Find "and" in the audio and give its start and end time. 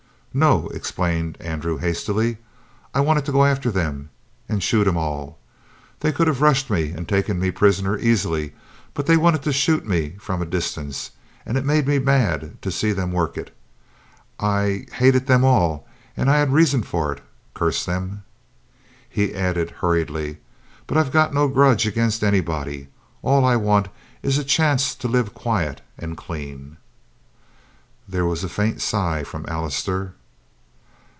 4.47-4.61, 6.91-7.05, 11.45-11.57, 16.15-16.31, 25.97-26.15